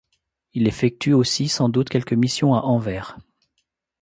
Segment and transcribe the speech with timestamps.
[0.55, 3.19] Il effectue aussi sans doute quelques missions à Anvers.